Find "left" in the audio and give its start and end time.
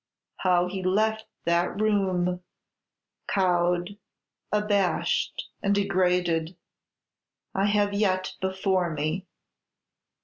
0.81-1.27